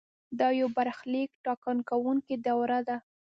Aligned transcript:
دا 0.39 0.47
یو 0.59 0.67
برخلیک 0.77 1.29
ټاکونکې 1.45 2.35
دوره 2.47 2.77
وه. 2.85 2.97